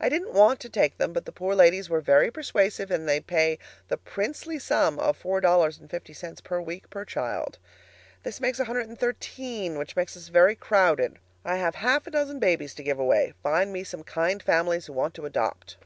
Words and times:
I 0.00 0.08
didn't 0.08 0.32
want 0.32 0.58
to 0.60 0.70
take 0.70 0.96
them, 0.96 1.12
but 1.12 1.26
the 1.26 1.32
poor 1.32 1.54
ladies 1.54 1.90
were 1.90 2.00
very 2.00 2.30
persuasive, 2.30 2.90
and 2.90 3.06
they 3.06 3.20
pay 3.20 3.58
the 3.88 3.98
princely 3.98 4.58
sum 4.58 4.98
of 4.98 5.18
four 5.18 5.38
dollars 5.42 5.76
and 5.78 5.90
fifty 5.90 6.14
cents 6.14 6.40
per 6.40 6.62
week 6.62 6.88
per 6.88 7.04
child. 7.04 7.58
This 8.22 8.40
makes 8.40 8.58
113, 8.58 9.76
which 9.76 9.96
makes 9.96 10.16
us 10.16 10.28
very 10.28 10.54
crowded. 10.56 11.18
I 11.44 11.56
have 11.56 11.74
half 11.74 12.06
a 12.06 12.10
dozen 12.10 12.38
babies 12.38 12.72
to 12.76 12.82
give 12.82 12.98
away. 12.98 13.34
Find 13.42 13.70
me 13.70 13.84
some 13.84 14.02
kind 14.02 14.42
families 14.42 14.86
who 14.86 14.94
want 14.94 15.12
to 15.16 15.26
adopt. 15.26 15.76